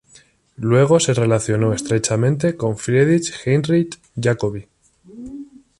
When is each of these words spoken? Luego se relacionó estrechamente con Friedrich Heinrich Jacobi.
Luego 0.57 0.99
se 0.99 1.13
relacionó 1.13 1.73
estrechamente 1.75 2.55
con 2.57 2.75
Friedrich 2.75 3.33
Heinrich 3.45 3.99
Jacobi. 4.19 4.67